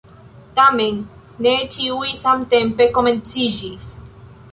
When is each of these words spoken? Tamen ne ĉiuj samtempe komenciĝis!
Tamen 0.59 0.95
ne 1.45 1.51
ĉiuj 1.75 2.07
samtempe 2.23 2.89
komenciĝis! 2.97 3.87